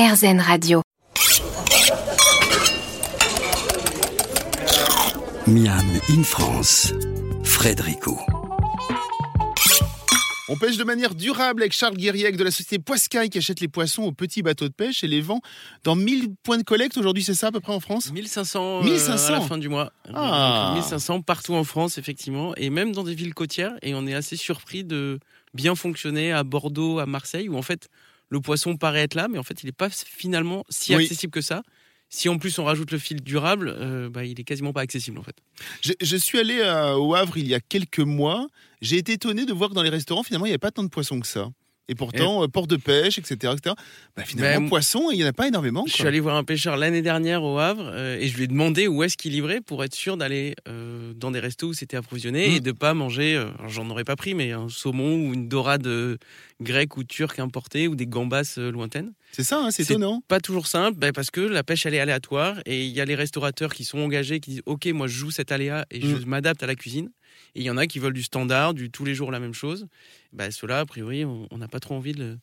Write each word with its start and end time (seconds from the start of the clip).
RZN 0.00 0.40
Radio. 0.40 0.80
Miam 5.46 5.86
in 6.08 6.22
France, 6.22 6.94
Frédérico. 7.44 8.18
On 10.48 10.56
pêche 10.56 10.78
de 10.78 10.84
manière 10.84 11.14
durable 11.14 11.60
avec 11.60 11.74
Charles 11.74 11.98
Guériec 11.98 12.38
de 12.38 12.44
la 12.44 12.50
société 12.50 12.78
Poiscaille 12.78 13.28
qui 13.28 13.36
achète 13.36 13.60
les 13.60 13.68
poissons 13.68 14.04
aux 14.04 14.12
petits 14.12 14.40
bateaux 14.40 14.68
de 14.68 14.72
pêche 14.72 15.04
et 15.04 15.06
les 15.06 15.20
vend 15.20 15.42
dans 15.84 15.96
1000 15.96 16.28
points 16.42 16.56
de 16.56 16.62
collecte. 16.62 16.96
Aujourd'hui, 16.96 17.22
c'est 17.22 17.34
ça 17.34 17.48
à 17.48 17.52
peu 17.52 17.60
près 17.60 17.74
en 17.74 17.80
France 17.80 18.10
1500, 18.10 18.84
1500. 18.84 19.12
euh, 19.12 19.36
à 19.36 19.38
la 19.38 19.40
fin 19.42 19.58
du 19.58 19.68
mois. 19.68 19.92
Ah. 20.14 20.68
Donc, 20.68 20.76
1500 20.76 21.20
partout 21.20 21.52
en 21.52 21.64
France, 21.64 21.98
effectivement, 21.98 22.54
et 22.56 22.70
même 22.70 22.92
dans 22.92 23.04
des 23.04 23.14
villes 23.14 23.34
côtières. 23.34 23.74
Et 23.82 23.94
on 23.94 24.06
est 24.06 24.14
assez 24.14 24.36
surpris 24.36 24.82
de 24.82 25.20
bien 25.52 25.74
fonctionner 25.74 26.32
à 26.32 26.42
Bordeaux, 26.42 27.00
à 27.00 27.04
Marseille, 27.04 27.50
où 27.50 27.58
en 27.58 27.62
fait 27.62 27.90
le 28.30 28.40
poisson 28.40 28.76
paraît 28.76 29.02
être 29.02 29.14
là, 29.14 29.28
mais 29.28 29.38
en 29.38 29.42
fait 29.42 29.62
il 29.62 29.66
n'est 29.66 29.72
pas 29.72 29.90
finalement 29.90 30.64
si 30.70 30.94
Oui. 30.96 31.04
accessible 31.04 31.30
que 31.32 31.40
ça. 31.42 31.62
Si 32.12 32.28
en 32.28 32.38
plus 32.38 32.58
on 32.58 32.64
rajoute 32.64 32.90
le 32.90 32.98
fil 32.98 33.20
durable, 33.22 33.72
euh, 33.76 34.08
bah, 34.10 34.24
il 34.24 34.40
est 34.40 34.44
quasiment 34.44 34.72
pas 34.72 34.80
accessible 34.80 35.18
en 35.18 35.22
fait. 35.22 35.36
je, 35.80 35.92
je 36.00 36.16
suis 36.16 36.38
allé 36.40 36.58
euh, 36.58 36.94
au 36.94 37.14
Havre 37.14 37.36
il 37.38 37.46
y 37.46 37.54
a 37.54 37.60
quelques 37.60 38.00
mois. 38.00 38.48
J'ai 38.80 38.96
été 38.98 39.12
étonné 39.12 39.46
de 39.46 39.52
voir 39.52 39.70
que 39.70 39.74
dans 39.74 39.82
les 39.82 39.90
restaurants, 39.90 40.22
finalement, 40.24 40.46
il 40.46 40.48
n'y 40.48 40.54
avait 40.54 40.58
pas 40.58 40.70
tant 40.72 40.82
de 40.82 40.88
poissons 40.88 41.20
que 41.20 41.26
ça. 41.26 41.50
Et 41.90 41.94
pourtant, 41.96 42.42
euh, 42.42 42.46
port 42.48 42.66
de 42.68 42.76
pêche, 42.76 43.18
etc. 43.18 43.52
etc. 43.52 43.74
Bah, 44.16 44.22
finalement, 44.24 44.60
Ben, 44.62 44.68
poissons, 44.68 45.08
il 45.10 45.16
n'y 45.18 45.24
en 45.24 45.26
a 45.26 45.32
pas 45.32 45.48
énormément. 45.48 45.82
Je 45.86 45.92
quoi. 45.92 45.98
suis 45.98 46.06
allé 46.06 46.20
voir 46.20 46.36
un 46.36 46.44
pêcheur 46.44 46.76
l'année 46.76 47.02
dernière 47.02 47.42
au 47.42 47.58
Havre 47.58 47.90
euh, 47.92 48.16
et 48.18 48.28
je 48.28 48.36
lui 48.36 48.44
ai 48.44 48.46
demandé 48.46 48.86
où 48.86 49.02
est-ce 49.02 49.16
qu'il 49.16 49.32
livrait 49.32 49.60
pour 49.60 49.82
être 49.84 49.94
sûr 49.94 50.16
d'aller 50.16 50.54
euh, 50.68 51.12
dans 51.14 51.30
des 51.32 51.40
restos 51.40 51.68
où 51.68 51.72
c'était 51.74 51.96
approvisionné 51.96 52.54
et 52.54 52.60
de 52.60 52.72
pas 52.72 52.94
manger, 52.94 53.34
euh, 53.34 53.50
j'en 53.68 53.90
aurais 53.90 54.04
pas 54.04 54.16
pris, 54.16 54.34
mais 54.34 54.52
un 54.52 54.68
saumon 54.68 55.16
ou 55.28 55.34
une 55.34 55.48
dorade 55.48 55.88
grecque 56.60 56.96
ou 56.96 57.04
turque 57.04 57.38
importée 57.38 57.88
ou 57.88 57.94
des 57.96 58.06
gambas 58.06 58.54
lointaines. 58.56 59.12
C'est 59.32 59.42
ça, 59.44 59.60
hein, 59.60 59.70
c'est 59.70 59.82
étonnant. 59.84 60.22
Pas 60.28 60.40
toujours 60.40 60.66
simple 60.66 60.98
ben, 60.98 61.12
parce 61.12 61.30
que 61.30 61.40
la 61.40 61.62
pêche 61.62 61.86
elle 61.86 61.94
est 61.94 62.00
aléatoire 62.00 62.60
et 62.66 62.84
il 62.84 62.92
y 62.92 63.00
a 63.00 63.04
les 63.04 63.14
restaurateurs 63.14 63.72
qui 63.74 63.84
sont 63.84 63.98
engagés 63.98 64.40
qui 64.40 64.50
disent 64.50 64.62
ok 64.66 64.86
moi 64.92 65.06
je 65.06 65.14
joue 65.16 65.30
cet 65.30 65.52
aléa 65.52 65.86
et 65.90 66.00
je 66.00 66.06
Mm. 66.16 66.24
m'adapte 66.26 66.62
à 66.62 66.66
la 66.66 66.74
cuisine 66.74 67.10
et 67.54 67.60
il 67.60 67.62
y 67.62 67.70
en 67.70 67.76
a 67.76 67.86
qui 67.86 67.98
veulent 67.98 68.12
du 68.12 68.22
standard, 68.22 68.74
du 68.74 68.90
tous 68.90 69.04
les 69.04 69.14
jours 69.14 69.30
la 69.30 69.40
même 69.40 69.54
chose. 69.54 69.86
Ben, 70.32 70.50
Ceux-là 70.50 70.80
a 70.80 70.86
priori 70.86 71.24
on 71.24 71.48
n'a 71.56 71.68
pas 71.68 71.80
trop 71.80 71.94
envie 71.94 72.12
de 72.12 72.38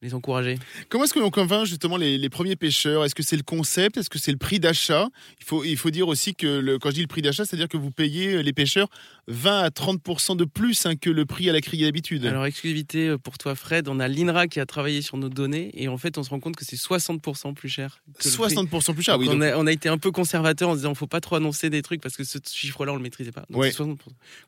les 0.00 0.14
encourager. 0.14 0.58
Comment 0.88 1.04
est-ce 1.04 1.12
que 1.12 1.18
l'on 1.18 1.30
convainc 1.30 1.66
justement 1.66 1.96
les, 1.96 2.18
les 2.18 2.28
premiers 2.28 2.54
pêcheurs? 2.54 3.04
Est-ce 3.04 3.16
que 3.16 3.22
c'est 3.24 3.36
le 3.36 3.42
concept? 3.42 3.96
Est-ce 3.96 4.08
que 4.08 4.18
c'est 4.18 4.30
le 4.30 4.36
prix 4.38 4.60
d'achat? 4.60 5.08
Il 5.40 5.44
faut, 5.44 5.64
il 5.64 5.76
faut 5.76 5.90
dire 5.90 6.06
aussi 6.06 6.36
que 6.36 6.46
le- 6.46 6.78
quand 6.78 6.90
je 6.90 6.94
dis 6.94 7.00
le 7.00 7.08
prix 7.08 7.20
d'achat, 7.22 7.44
c'est-à-dire 7.44 7.66
que 7.68 7.76
vous 7.76 7.90
payez 7.90 8.34
euh, 8.34 8.40
les 8.42 8.52
pêcheurs 8.52 8.88
20 9.26 9.58
à 9.60 9.68
30% 9.70 10.36
de 10.36 10.44
plus 10.44 10.86
hein, 10.86 10.94
que 10.94 11.10
le 11.10 11.26
prix 11.26 11.50
à 11.50 11.52
la 11.52 11.60
criée 11.60 11.84
d'habitude. 11.84 12.24
Alors, 12.26 12.46
exclusivité 12.46 13.08
euh, 13.08 13.18
pour 13.18 13.38
toi, 13.38 13.56
Fred. 13.56 13.88
On 13.88 13.98
a 13.98 14.06
l'INRA 14.06 14.46
qui 14.46 14.60
a 14.60 14.66
travaillé 14.66 15.02
sur 15.02 15.16
nos 15.16 15.28
données 15.28 15.70
et 15.74 15.88
en 15.88 15.98
fait, 15.98 16.16
on 16.16 16.22
se 16.22 16.30
rend 16.30 16.38
compte 16.38 16.54
que 16.54 16.64
c'est 16.64 16.76
60% 16.76 17.54
plus 17.54 17.68
cher. 17.68 18.00
Que 18.20 18.28
le 18.28 18.34
prix. 18.36 18.54
60% 18.54 18.94
plus 18.94 19.02
cher. 19.02 19.18
Donc, 19.18 19.28
oui, 19.28 19.34
on, 19.34 19.40
a, 19.40 19.56
on 19.56 19.66
a 19.66 19.72
été 19.72 19.88
un 19.88 19.98
peu 19.98 20.12
conservateur 20.12 20.68
en 20.68 20.72
se 20.74 20.78
disant 20.78 20.94
faut 20.94 21.08
pas 21.08 21.20
trop 21.20 21.34
annoncer 21.36 21.70
des 21.70 21.82
trucs 21.82 22.00
parce 22.00 22.16
que 22.16 22.22
ce 22.22 22.38
chiffre-là, 22.48 22.92
on 22.92 22.96
le 22.96 23.02
maîtrisait 23.02 23.32
pas. 23.32 23.44
Donc, 23.50 23.62
Ouais. 23.62 23.72
c'est 23.72 23.82
60%. 23.82 23.96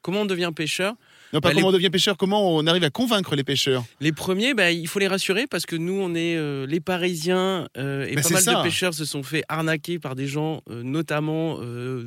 Comment 0.01 0.21
on 0.23 0.27
devient 0.27 0.53
pêcheur? 0.55 0.95
Non, 1.33 1.41
pas 1.41 1.49
bah, 1.49 1.55
les- 1.55 1.61
comment 1.61 1.69
on 1.69 1.73
devient 1.73 1.91
pêcheur, 1.91 2.17
comment 2.17 2.57
on 2.57 2.67
arrive 2.67 2.83
à 2.85 2.91
convaincre 2.91 3.37
les 3.37 3.45
pêcheurs? 3.45 3.85
Les 4.01 4.13
premiers, 4.13 4.53
bah, 4.55 4.71
il 4.73 4.87
faut 4.89 4.99
les 4.99 5.07
rassurer 5.09 5.40
parce 5.47 5.67
que 5.67 5.77
nous, 5.77 5.93
on 5.95 6.15
est 6.15 6.37
euh, 6.37 6.67
les 6.67 6.81
Parisiens 6.81 7.69
euh, 7.77 8.07
et 8.07 8.15
pas 8.15 8.29
mal 8.31 8.43
ça. 8.43 8.59
de 8.59 8.63
pêcheurs 8.63 8.95
se 8.95 9.05
sont 9.05 9.23
fait 9.23 9.43
arnaquer 9.49 9.99
par 9.99 10.15
des 10.15 10.27
gens, 10.27 10.63
euh, 10.69 10.83
notamment 10.83 11.57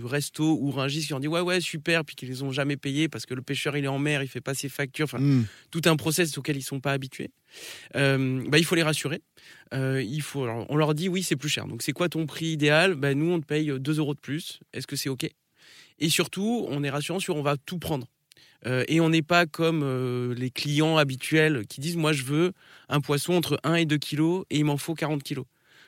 Resto 0.03 0.57
ou 0.61 0.71
Ringis, 0.71 1.05
qui 1.07 1.13
ont 1.13 1.19
dit 1.19 1.27
ouais, 1.27 1.41
ouais, 1.41 1.61
super, 1.61 2.03
puis 2.05 2.15
qu'ils 2.15 2.29
les 2.29 2.43
ont 2.43 2.51
jamais 2.51 2.77
payés 2.77 3.07
parce 3.09 3.25
que 3.25 3.33
le 3.33 3.41
pêcheur 3.41 3.75
il 3.77 3.85
est 3.85 3.87
en 3.89 3.99
mer, 3.99 4.21
il 4.23 4.27
fait 4.27 4.41
pas 4.41 4.53
ses 4.53 4.69
factures. 4.69 5.05
Enfin, 5.05 5.19
Hmm. 5.19 5.45
tout 5.71 5.81
un 5.85 5.95
process 5.95 6.37
auquel 6.37 6.57
ils 6.57 6.61
sont 6.63 6.79
pas 6.79 6.91
habitués. 6.91 7.31
Bah, 7.93 8.57
il 8.57 8.65
faut 8.65 8.75
les 8.75 8.83
rassurer. 8.83 9.21
Il 9.73 10.21
faut, 10.21 10.43
alors, 10.43 10.65
on 10.69 10.75
leur 10.75 10.93
dit 10.93 11.07
oui, 11.09 11.23
c'est 11.23 11.35
plus 11.35 11.49
cher. 11.49 11.67
Donc 11.67 11.81
c'est 11.81 11.93
quoi 11.93 12.09
ton 12.09 12.25
prix 12.25 12.47
idéal? 12.47 12.95
Bah, 12.95 13.13
Nous, 13.13 13.31
on 13.31 13.39
te 13.39 13.45
paye 13.45 13.71
2 13.79 13.97
euros 13.99 14.13
de 14.13 14.19
plus. 14.19 14.59
Est-ce 14.73 14.87
que 14.87 14.95
c'est 14.95 15.09
OK? 15.09 15.29
Et 15.99 16.09
surtout, 16.09 16.65
on 16.69 16.83
est 16.83 16.89
rassurant 16.89 17.19
sur 17.19 17.35
on 17.35 17.43
va 17.43 17.55
tout 17.57 17.79
prendre. 17.79 18.07
Euh, 18.65 18.83
et 18.87 19.01
on 19.01 19.09
n'est 19.09 19.21
pas 19.21 19.45
comme 19.45 19.81
euh, 19.83 20.33
les 20.35 20.49
clients 20.49 20.97
habituels 20.97 21.65
qui 21.67 21.81
disent 21.81 21.97
moi 21.97 22.13
je 22.13 22.23
veux 22.23 22.53
un 22.89 23.01
poisson 23.01 23.33
entre 23.33 23.59
1 23.63 23.75
et 23.75 23.85
2 23.85 23.97
kilos 23.97 24.45
et 24.49 24.57
il 24.59 24.65
m'en 24.65 24.77
faut 24.77 24.93
40 24.93 25.21
kilos. 25.23 25.45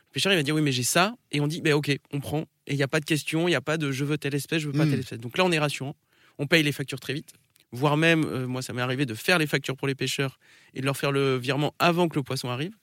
Le 0.09 0.13
pêcheur 0.13 0.33
il 0.33 0.35
va 0.35 0.43
dire 0.43 0.55
oui 0.55 0.61
mais 0.61 0.71
j'ai 0.73 0.83
ça 0.83 1.15
et 1.31 1.39
on 1.39 1.47
dit 1.47 1.61
ben 1.61 1.73
ok 1.73 1.97
on 2.11 2.19
prend 2.19 2.41
et 2.67 2.73
il 2.73 2.77
n'y 2.77 2.83
a 2.83 2.87
pas 2.87 2.99
de 2.99 3.05
question, 3.05 3.47
il 3.47 3.51
n'y 3.51 3.55
a 3.55 3.61
pas 3.61 3.77
de 3.77 3.91
je 3.91 4.03
veux 4.03 4.17
telle 4.17 4.35
espèce, 4.35 4.61
je 4.61 4.67
veux 4.67 4.73
pas 4.73 4.85
Mm. 4.85 4.89
telle 4.89 4.99
espèce. 4.99 5.19
Donc 5.19 5.37
là 5.37 5.45
on 5.45 5.51
est 5.51 5.59
rassurant, 5.59 5.95
on 6.37 6.47
paye 6.47 6.63
les 6.63 6.71
factures 6.73 6.99
très 6.99 7.13
vite, 7.13 7.33
voire 7.71 7.95
même 7.95 8.25
euh, 8.25 8.45
moi 8.47 8.61
ça 8.61 8.73
m'est 8.73 8.81
arrivé 8.81 9.05
de 9.05 9.13
faire 9.13 9.37
les 9.37 9.47
factures 9.47 9.77
pour 9.77 9.87
les 9.87 9.95
pêcheurs 9.95 10.37
et 10.73 10.81
de 10.81 10.85
leur 10.85 10.97
faire 10.97 11.11
le 11.13 11.37
virement 11.37 11.73
avant 11.79 12.09
que 12.09 12.15
le 12.15 12.23
poisson 12.23 12.49
arrive. 12.49 12.73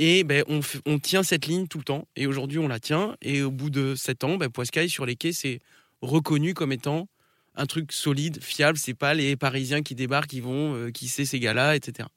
Et 0.00 0.22
ben, 0.22 0.44
on 0.86 0.98
tient 1.00 1.24
cette 1.24 1.46
ligne 1.46 1.66
tout 1.66 1.78
le 1.78 1.82
temps. 1.84 2.06
Et 2.14 2.28
aujourd'hui, 2.28 2.60
on 2.60 2.68
la 2.68 2.78
tient. 2.78 3.16
Et 3.20 3.42
au 3.42 3.50
bout 3.50 3.68
de 3.68 3.96
7 3.96 4.22
ans, 4.22 4.36
ben, 4.36 4.48
Poiscaille, 4.48 4.88
sur 4.88 5.04
les 5.04 5.16
quais, 5.16 5.32
c'est 5.32 5.58
reconnu 6.02 6.54
comme 6.54 6.70
étant 6.70 7.08
un 7.58 7.66
truc 7.66 7.92
solide, 7.92 8.38
fiable. 8.42 8.78
C'est 8.78 8.94
pas 8.94 9.12
les 9.12 9.36
Parisiens 9.36 9.82
qui 9.82 9.94
débarquent, 9.94 10.30
qui 10.30 10.40
vont, 10.40 10.74
euh, 10.74 10.90
qui 10.90 11.08
sait 11.08 11.24
ces 11.26 11.38
gars-là, 11.40 11.76
etc. 11.76 12.08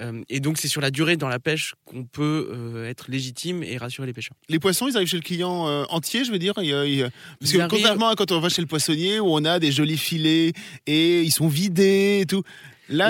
Euh, 0.00 0.22
et 0.30 0.40
donc, 0.40 0.58
c'est 0.58 0.68
sur 0.68 0.80
la 0.80 0.90
durée 0.90 1.16
dans 1.16 1.28
la 1.28 1.38
pêche 1.38 1.74
qu'on 1.84 2.04
peut 2.04 2.48
euh, 2.50 2.88
être 2.88 3.10
légitime 3.10 3.62
et 3.62 3.76
rassurer 3.76 4.06
les 4.06 4.12
pêcheurs. 4.14 4.36
Les 4.48 4.58
poissons, 4.58 4.88
ils 4.88 4.96
arrivent 4.96 5.08
chez 5.08 5.16
le 5.18 5.22
client 5.22 5.68
euh, 5.68 5.84
entier, 5.90 6.24
je 6.24 6.32
veux 6.32 6.38
dire. 6.38 6.54
parce 6.54 6.66
Ils 6.66 7.10
que 7.52 7.58
arrivent- 7.58 7.68
contrairement 7.68 8.08
à 8.08 8.14
quand 8.16 8.32
on 8.32 8.40
va 8.40 8.48
chez 8.48 8.62
le 8.62 8.68
poissonnier 8.68 9.20
où 9.20 9.26
on 9.34 9.44
a 9.44 9.58
des 9.58 9.70
jolis 9.70 9.98
filets 9.98 10.52
et 10.86 11.22
ils 11.22 11.30
sont 11.30 11.46
vidés 11.48 12.20
et 12.22 12.26
tout. 12.26 12.42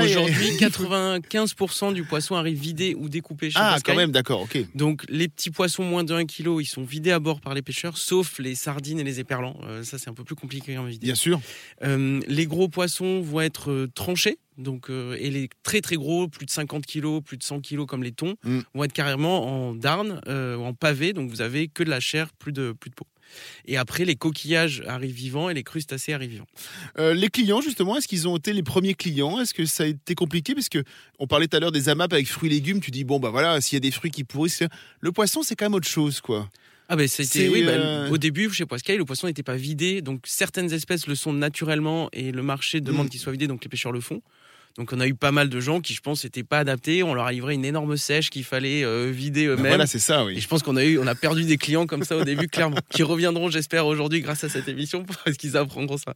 Aujourd'hui, 0.04 0.56
95% 0.56 1.92
du 1.92 2.04
poisson 2.04 2.34
arrive 2.36 2.58
vidé 2.58 2.94
ou 2.96 3.08
découpé 3.08 3.50
chez 3.50 3.58
Ah, 3.60 3.78
quand 3.84 3.94
même, 3.94 4.12
d'accord, 4.12 4.42
ok. 4.42 4.58
Donc 4.74 5.04
les 5.08 5.28
petits 5.28 5.50
poissons 5.50 5.82
moins 5.84 6.04
de 6.04 6.14
1 6.14 6.24
kg, 6.26 6.58
ils 6.60 6.66
sont 6.66 6.84
vidés 6.84 7.10
à 7.10 7.18
bord 7.18 7.40
par 7.40 7.54
les 7.54 7.62
pêcheurs, 7.62 7.96
sauf 7.98 8.38
les 8.38 8.54
sardines 8.54 9.00
et 9.00 9.04
les 9.04 9.20
éperlans. 9.20 9.56
Euh, 9.64 9.82
ça, 9.84 9.98
c'est 9.98 10.08
un 10.10 10.14
peu 10.14 10.24
plus 10.24 10.34
compliqué 10.36 10.76
à 10.76 10.82
vider. 10.84 11.06
Bien 11.06 11.14
sûr. 11.14 11.40
Euh, 11.82 12.20
les 12.28 12.46
gros 12.46 12.68
poissons 12.68 13.20
vont 13.20 13.40
être 13.40 13.70
euh, 13.70 13.90
tranchés. 13.94 14.38
Donc, 14.58 14.90
euh, 14.90 15.16
et 15.18 15.30
les 15.30 15.48
très 15.62 15.80
très 15.80 15.96
gros, 15.96 16.28
plus 16.28 16.44
de 16.46 16.50
50 16.50 16.84
kg, 16.86 17.20
plus 17.22 17.38
de 17.38 17.42
100 17.42 17.60
kg 17.62 17.86
comme 17.86 18.02
les 18.02 18.12
thons, 18.12 18.34
Mm. 18.44 18.58
vont 18.74 18.84
être 18.84 18.92
carrément 18.92 19.68
en 19.68 19.74
darne, 19.74 20.20
euh, 20.28 20.56
en 20.56 20.74
pavé. 20.74 21.12
Donc 21.12 21.30
vous 21.30 21.40
avez 21.40 21.68
que 21.68 21.82
de 21.82 21.90
la 21.90 22.00
chair, 22.00 22.28
plus 22.38 22.52
de, 22.52 22.72
plus 22.78 22.90
de 22.90 22.94
peau. 22.94 23.06
Et 23.66 23.76
après, 23.76 24.04
les 24.04 24.16
coquillages 24.16 24.82
arrivent 24.86 25.14
vivants 25.14 25.48
et 25.50 25.54
les 25.54 25.62
crustacés 25.62 26.12
arrivent 26.12 26.30
vivants. 26.30 26.46
Euh, 26.98 27.14
les 27.14 27.28
clients, 27.28 27.60
justement, 27.60 27.96
est-ce 27.96 28.08
qu'ils 28.08 28.28
ont 28.28 28.36
été 28.36 28.52
les 28.52 28.62
premiers 28.62 28.94
clients? 28.94 29.40
Est-ce 29.40 29.54
que 29.54 29.64
ça 29.64 29.84
a 29.84 29.86
été 29.86 30.14
compliqué? 30.14 30.54
Parce 30.54 30.68
que 30.68 30.82
on 31.18 31.26
parlait 31.26 31.48
tout 31.48 31.56
à 31.56 31.60
l'heure 31.60 31.72
des 31.72 31.88
AMAP 31.88 32.12
avec 32.12 32.26
fruits 32.28 32.50
et 32.50 32.54
légumes. 32.54 32.80
Tu 32.80 32.90
dis, 32.90 33.04
bon, 33.04 33.18
bah 33.20 33.30
voilà, 33.30 33.60
s'il 33.60 33.76
y 33.76 33.78
a 33.78 33.80
des 33.80 33.90
fruits 33.90 34.10
qui 34.10 34.24
pourrissent. 34.24 34.64
Le 35.00 35.12
poisson, 35.12 35.42
c'est 35.42 35.56
quand 35.56 35.66
même 35.66 35.74
autre 35.74 35.88
chose, 35.88 36.20
quoi. 36.20 36.48
Ah 36.88 36.96
ben 36.96 37.08
c'était 37.08 37.48
oui, 37.48 37.62
bah, 37.64 37.70
euh, 37.70 38.10
au 38.10 38.18
début 38.18 38.50
chez 38.50 38.66
Poiscaille 38.66 38.98
le 38.98 39.04
poisson 39.06 39.26
n'était 39.26 39.44
pas 39.44 39.54
vidé 39.56 40.02
donc 40.02 40.24
certaines 40.26 40.74
espèces 40.74 41.06
le 41.06 41.14
sont 41.14 41.32
naturellement 41.32 42.10
et 42.12 42.32
le 42.32 42.42
marché 42.42 42.82
demande 42.82 43.06
Mm. 43.06 43.08
qu'il 43.10 43.20
soit 43.20 43.32
vidé 43.32 43.46
donc 43.46 43.64
les 43.64 43.70
pêcheurs 43.70 43.92
le 43.92 44.00
font. 44.00 44.20
Donc 44.78 44.92
on 44.92 45.00
a 45.00 45.06
eu 45.06 45.14
pas 45.14 45.32
mal 45.32 45.48
de 45.48 45.60
gens 45.60 45.80
qui 45.80 45.94
je 45.94 46.00
pense 46.00 46.24
n'étaient 46.24 46.42
pas 46.44 46.58
adaptés, 46.58 47.02
on 47.02 47.14
leur 47.14 47.26
a 47.26 47.32
livré 47.32 47.54
une 47.54 47.64
énorme 47.64 47.96
sèche 47.96 48.30
qu'il 48.30 48.44
fallait 48.44 48.84
euh, 48.84 49.10
vider 49.12 49.46
Ben 49.46 49.52
eux-mêmes. 49.52 49.66
voilà, 49.68 49.86
c'est 49.86 49.98
ça, 49.98 50.22
et 50.22 50.26
oui. 50.26 50.40
je 50.40 50.48
pense 50.48 50.62
qu'on 50.62 50.76
a 50.76 50.84
eu 50.84 50.98
on 50.98 51.06
a 51.06 51.14
perdu 51.14 51.44
des 51.44 51.56
clients 51.58 51.86
comme 51.86 52.04
ça 52.04 52.16
au 52.16 52.24
début 52.24 52.48
clairement 52.48 52.78
qui 52.90 53.02
reviendront 53.02 53.50
j'espère 53.50 53.86
aujourd'hui 53.86 54.20
grâce 54.20 54.44
à 54.44 54.48
cette 54.48 54.68
émission 54.68 55.04
parce 55.24 55.36
qu'ils 55.36 55.56
apprendront 55.56 55.98
ça. 55.98 56.14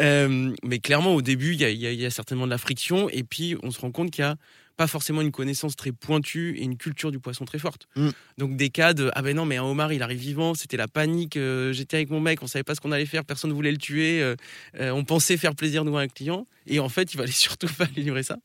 Euh, 0.00 0.52
mais 0.62 0.78
clairement 0.78 1.14
au 1.14 1.22
début 1.22 1.54
il 1.54 1.62
y 1.62 1.96
y 1.96 2.06
a 2.06 2.10
certainement 2.10 2.46
de 2.46 2.50
la 2.50 2.58
friction 2.58 3.08
et 3.08 3.22
puis 3.22 3.56
on 3.62 3.70
se 3.70 3.80
rend 3.80 3.90
compte 3.90 4.10
qu'il 4.10 4.22
y 4.22 4.26
a 4.26 4.36
pas 4.76 4.86
forcément 4.86 5.22
une 5.22 5.32
connaissance 5.32 5.74
très 5.74 5.92
pointue 5.92 6.56
et 6.58 6.62
une 6.62 6.76
culture 6.76 7.10
du 7.10 7.18
poisson 7.18 7.44
très 7.44 7.58
forte. 7.58 7.88
Mm. 7.96 8.08
Donc 8.38 8.56
des 8.56 8.70
cas 8.70 8.92
de 8.92 9.10
ah 9.14 9.22
ben 9.22 9.34
non 9.34 9.46
mais 9.46 9.56
un 9.56 9.64
homard 9.64 9.92
il 9.92 10.02
arrive 10.02 10.18
vivant, 10.18 10.54
c'était 10.54 10.76
la 10.76 10.88
panique, 10.88 11.36
euh, 11.36 11.72
j'étais 11.72 11.96
avec 11.96 12.10
mon 12.10 12.20
mec, 12.20 12.42
on 12.42 12.46
savait 12.46 12.62
pas 12.62 12.74
ce 12.74 12.80
qu'on 12.80 12.92
allait 12.92 13.06
faire, 13.06 13.24
personne 13.24 13.52
voulait 13.52 13.72
le 13.72 13.78
tuer, 13.78 14.22
euh, 14.22 14.36
euh, 14.78 14.90
on 14.90 15.04
pensait 15.04 15.36
faire 15.36 15.54
plaisir 15.54 15.84
nous 15.84 15.96
à 15.96 16.02
un 16.02 16.08
client 16.08 16.46
et 16.66 16.78
en 16.78 16.88
fait 16.88 17.14
il 17.14 17.16
fallait 17.16 17.32
surtout 17.32 17.68
pas 17.68 17.86
livrer 17.96 18.22
ça. 18.22 18.38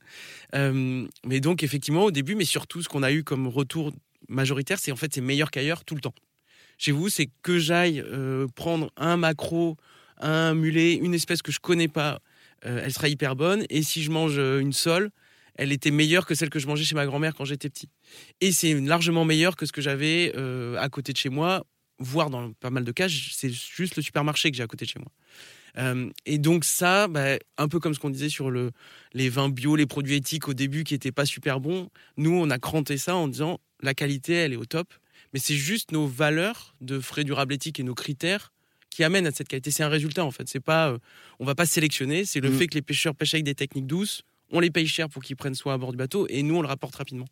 Mais 0.54 1.40
donc 1.40 1.64
effectivement 1.64 2.06
au 2.06 2.12
début, 2.12 2.36
mais 2.36 2.46
surtout 2.46 2.82
ce 2.82 2.90
qu'on 2.90 3.04
a 3.04 3.12
eu 3.12 3.24
comme 3.24 3.48
retour 3.48 3.92
majoritaire, 4.30 4.80
c'est 4.80 4.92
en 4.92 4.96
fait 4.96 5.14
c'est 5.14 5.22
meilleur 5.22 5.52
qu'ailleurs 5.52 5.84
tout 5.84 5.96
le 5.96 6.02
temps. 6.02 6.16
Chez 6.78 6.92
vous, 6.92 7.10
c'est 7.10 7.30
que 7.44 7.60
j'aille 7.60 8.04
prendre 8.56 8.92
un 8.98 9.16
macro, 9.16 9.78
un 10.18 10.56
mulet, 10.56 10.94
une 10.96 11.14
espèce 11.14 11.44
que 11.44 11.52
je 11.52 11.60
connais 11.60 11.88
pas, 11.88 12.20
elle 12.64 12.92
sera 12.92 13.08
hyper 13.08 13.36
bonne. 13.36 13.66
Et 13.70 13.84
si 13.84 14.02
je 14.02 14.10
mange 14.10 14.38
une 14.38 14.74
sole, 14.74 15.12
elle 15.56 15.72
était 15.72 15.92
meilleure 15.92 16.26
que 16.26 16.36
celle 16.36 16.50
que 16.50 16.60
je 16.60 16.68
mangeais 16.68 16.84
chez 16.84 16.96
ma 16.96 17.06
grand-mère 17.06 17.34
quand 17.36 17.46
j'étais 17.46 17.70
petit. 17.70 17.90
Et 18.40 18.52
c'est 18.52 18.74
largement 18.74 19.26
meilleur 19.26 19.56
que 19.56 19.66
ce 19.66 19.72
que 19.72 19.82
j'avais 19.82 20.34
euh, 20.36 20.78
à 20.78 20.90
côté 20.90 21.14
de 21.14 21.18
chez 21.18 21.30
moi, 21.30 21.66
voire 22.00 22.30
dans 22.30 22.52
pas 22.54 22.70
mal 22.70 22.84
de 22.84 22.92
cas, 22.92 23.08
c'est 23.10 23.52
juste 23.52 23.96
le 23.96 24.02
supermarché 24.02 24.50
que 24.52 24.58
j'ai 24.58 24.64
à 24.64 24.68
côté 24.68 24.86
de 24.86 24.90
chez 24.90 25.00
moi. 25.00 25.12
Euh, 25.78 26.10
et 26.26 26.38
donc 26.38 26.66
ça, 26.66 27.08
bah, 27.08 27.38
un 27.58 27.68
peu 27.68 27.80
comme 27.80 27.94
ce 27.94 28.00
qu'on 28.00 28.10
disait 28.10 28.30
sur 28.30 28.50
le, 28.52 28.72
les 29.14 29.30
vins 29.30 29.50
bio, 29.50 29.76
les 29.76 29.86
produits 29.86 30.16
éthiques 30.16 30.48
au 30.48 30.54
début 30.54 30.84
qui 30.84 30.94
n'étaient 30.94 31.12
pas 31.14 31.26
super 31.26 31.60
bons, 31.60 31.90
nous 32.18 32.34
on 32.34 32.50
a 32.50 32.60
cranté 32.60 32.98
ça 32.98 33.16
en 33.16 33.28
disant 33.28 33.60
la 33.82 33.94
qualité 33.94 34.34
elle 34.34 34.54
est 34.54 34.58
au 34.58 34.66
top, 34.66 34.94
mais 35.34 35.40
c'est 35.40 35.56
juste 35.56 35.92
nos 35.92 36.08
valeurs 36.08 36.76
de 36.82 37.00
frais 37.00 37.24
durables 37.24 37.54
éthiques 37.54 37.80
et 37.80 37.84
nos 37.84 37.96
critères 37.96 38.52
qui 38.90 39.06
amènent 39.06 39.28
à 39.28 39.32
cette 39.32 39.48
qualité. 39.48 39.72
C'est 39.72 39.84
un 39.84 39.90
résultat 39.90 40.26
en 40.26 40.32
fait. 40.32 40.50
C'est 40.50 40.60
pas, 40.60 40.90
euh, 40.90 40.98
on 41.40 41.46
va 41.46 41.56
pas 41.56 41.66
sélectionner. 41.66 42.26
C'est 42.26 42.42
le 42.42 42.50
Mm. 42.50 42.58
fait 42.58 42.68
que 42.68 42.74
les 42.76 42.82
pêcheurs 42.82 43.16
pêchent 43.16 43.34
avec 43.36 43.46
des 43.46 43.56
techniques 43.56 43.88
douces. 43.88 44.24
On 44.52 44.60
les 44.60 44.70
paye 44.70 44.88
cher 44.88 45.08
pour 45.10 45.24
qu'ils 45.24 45.38
prennent 45.38 45.56
soin 45.56 45.74
à 45.74 45.78
bord 45.78 45.92
du 45.92 45.98
bateau 45.98 46.28
et 46.30 46.44
nous 46.44 46.56
on 46.56 46.62
le 46.62 46.68
rapporte 46.68 46.96
rapidement. 46.96 47.28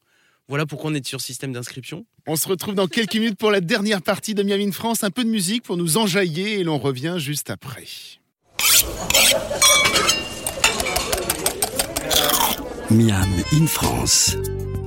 Voilà 0.47 0.65
pourquoi 0.65 0.89
on 0.89 0.93
est 0.93 1.05
sur 1.05 1.21
système 1.21 1.51
d'inscription. 1.51 2.05
On 2.25 2.35
se 2.35 2.47
retrouve 2.47 2.73
dans 2.73 2.87
quelques 2.87 3.15
minutes 3.15 3.37
pour 3.37 3.51
la 3.51 3.61
dernière 3.61 4.01
partie 4.01 4.33
de 4.33 4.41
Miami 4.41 4.67
in 4.67 4.71
France. 4.71 5.03
Un 5.03 5.11
peu 5.11 5.23
de 5.23 5.29
musique 5.29 5.63
pour 5.63 5.77
nous 5.77 5.97
enjailler 5.97 6.59
et 6.59 6.63
l'on 6.63 6.79
revient 6.79 7.17
juste 7.19 7.49
après. 7.49 7.85
Miam 12.89 13.29
in 13.53 13.67
France, 13.67 14.35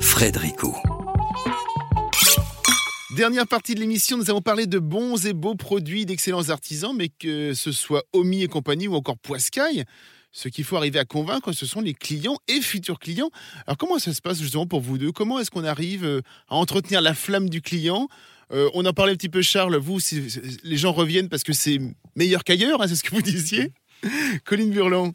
Frédérico. 0.00 0.74
Dernière 3.16 3.46
partie 3.46 3.74
de 3.74 3.80
l'émission, 3.80 4.16
nous 4.16 4.30
avons 4.30 4.40
parlé 4.40 4.66
de 4.66 4.78
bons 4.78 5.26
et 5.26 5.34
beaux 5.34 5.54
produits 5.54 6.06
d'excellents 6.06 6.48
artisans, 6.48 6.96
mais 6.96 7.10
que 7.10 7.52
ce 7.52 7.70
soit 7.70 8.04
Omi 8.14 8.42
et 8.42 8.48
compagnie 8.48 8.88
ou 8.88 8.94
encore 8.94 9.18
Poiscaille, 9.18 9.84
ce 10.32 10.48
qu'il 10.48 10.64
faut 10.64 10.76
arriver 10.76 10.98
à 10.98 11.04
convaincre, 11.04 11.52
ce 11.52 11.66
sont 11.66 11.80
les 11.80 11.94
clients 11.94 12.38
et 12.48 12.60
futurs 12.60 12.98
clients. 12.98 13.30
Alors 13.66 13.76
comment 13.76 13.98
ça 13.98 14.12
se 14.12 14.22
passe 14.22 14.40
justement 14.40 14.66
pour 14.66 14.80
vous 14.80 14.98
deux? 14.98 15.12
Comment 15.12 15.38
est-ce 15.38 15.50
qu'on 15.50 15.64
arrive 15.64 16.04
euh, 16.04 16.22
à 16.48 16.56
entretenir 16.56 17.00
la 17.02 17.14
flamme 17.14 17.48
du 17.48 17.60
client? 17.60 18.08
Euh, 18.52 18.70
On 18.74 18.84
en 18.86 18.92
parlait 18.92 19.12
un 19.12 19.16
petit 19.16 19.28
peu, 19.28 19.42
Charles. 19.42 19.76
Vous, 19.76 19.98
les 20.64 20.76
gens 20.76 20.92
reviennent 20.92 21.28
parce 21.28 21.44
que 21.44 21.52
c'est 21.52 21.78
meilleur 22.16 22.44
qu'ailleurs, 22.44 22.82
hein, 22.82 22.88
c'est 22.88 22.96
ce 22.96 23.04
que 23.04 23.14
vous 23.14 23.22
disiez. 23.22 23.72
Colline 24.44 24.70
Burland. 24.70 25.12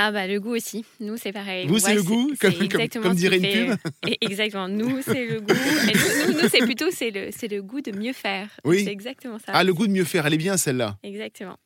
Ah 0.00 0.12
bah 0.12 0.28
le 0.28 0.38
goût 0.38 0.54
aussi. 0.54 0.84
Nous 1.00 1.16
c'est 1.16 1.32
pareil. 1.32 1.66
Vous, 1.66 1.80
c'est 1.80 1.94
le 1.94 2.04
goût, 2.04 2.32
comme- 2.40 2.52
exactement 2.62 3.02
comme 3.08 3.16
dirait 3.16 3.38
une 3.38 3.42
pub. 3.42 3.70
euh, 3.70 4.08
et- 4.08 4.18
Exactement. 4.24 4.68
Nous 4.68 5.02
c'est 5.02 5.26
le 5.26 5.40
goût. 5.40 5.52
Et 5.52 6.32
nous, 6.32 6.48
c'est 6.48 6.60
plutôt 6.60 6.86
c'est 6.92 7.10
le 7.10 7.30
c'est 7.32 7.48
le 7.48 7.62
goût 7.62 7.80
de 7.80 7.90
mieux 7.90 8.12
faire. 8.12 8.48
Oui. 8.64 8.84
C'est 8.84 8.92
exactement 8.92 9.38
ça. 9.38 9.46
Ah, 9.54 9.64
le 9.64 9.74
goût 9.74 9.88
de 9.88 9.92
mieux 9.92 10.04
faire, 10.04 10.24
elle 10.24 10.34
est 10.34 10.38
bien 10.38 10.56
celle-là. 10.56 10.96
Exactement. 11.02 11.56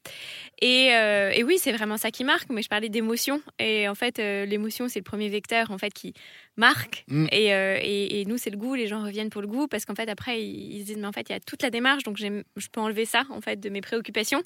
Et, 0.63 0.95
euh, 0.95 1.31
et 1.35 1.45
oui, 1.45 1.59
c'est 1.59 1.73
vraiment 1.73 1.99
ça 1.99 2.11
qui 2.11 2.25
marque. 2.25 2.49
Mais 2.51 2.63
je 2.63 2.69
parlais 2.71 2.89
d'émotion. 2.89 3.43
Et 3.59 3.87
en 3.89 3.95
fait, 3.95 4.19
euh, 4.19 4.47
l'émotion, 4.47 4.89
c'est 4.89 5.01
le 5.01 5.05
premier 5.05 5.29
vecteur 5.29 5.71
en 5.71 5.77
fait 5.77 5.93
qui 5.93 6.15
marque. 6.57 7.05
Mm. 7.09 7.27
Et, 7.33 7.53
euh, 7.53 7.79
et, 7.83 8.21
et 8.21 8.25
nous, 8.25 8.39
c'est 8.39 8.49
le 8.51 8.57
goût. 8.57 8.75
Les 8.75 8.87
gens 8.87 9.03
reviennent 9.05 9.29
pour 9.31 9.43
le 9.43 9.49
goût 9.49 9.67
parce 9.69 9.85
qu'en 9.85 9.95
fait, 9.95 10.09
après, 10.09 10.43
ils, 10.43 10.77
ils 10.77 10.81
se 10.81 10.87
disent 10.87 10.97
mais 10.99 11.07
en 11.07 11.13
fait, 11.13 11.27
il 11.29 11.33
y 11.33 11.37
a 11.37 11.41
toute 11.41 11.63
la 11.63 11.69
démarche. 11.69 12.05
Donc, 12.05 12.17
je 12.17 12.69
peux 12.73 12.81
enlever 12.81 13.05
ça 13.05 13.25
en 13.29 13.43
fait 13.43 13.61
de 13.61 13.69
mes 13.69 13.83
préoccupations. 13.83 14.43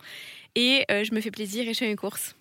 Et 0.56 0.84
je 0.88 1.14
me 1.14 1.20
fais 1.20 1.30
plaisir 1.30 1.68
et 1.68 1.72
je 1.72 1.78
fais 1.78 1.88
une 1.90 1.96
course. 1.96 2.34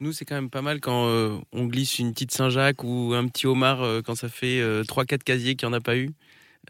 Nous, 0.00 0.12
c'est 0.12 0.24
quand 0.24 0.34
même 0.36 0.50
pas 0.50 0.62
mal 0.62 0.80
quand 0.80 1.08
euh, 1.08 1.36
on 1.52 1.66
glisse 1.66 1.98
une 1.98 2.12
petite 2.12 2.30
Saint-Jacques 2.32 2.84
ou 2.84 3.12
un 3.14 3.26
petit 3.28 3.46
homard 3.46 3.82
euh, 3.82 4.00
quand 4.02 4.14
ça 4.14 4.28
fait 4.28 4.60
3-4 4.84 5.18
casiers 5.24 5.56
qu'il 5.56 5.68
n'y 5.68 5.74
en 5.74 5.76
a 5.76 5.80
pas 5.80 5.96
eu. 5.96 6.10